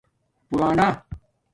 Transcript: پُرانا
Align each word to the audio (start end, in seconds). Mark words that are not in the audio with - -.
پُرانا 0.49 0.87